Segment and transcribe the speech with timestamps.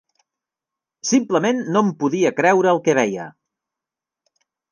[1.09, 3.27] Simplement no em podia creure el que veia.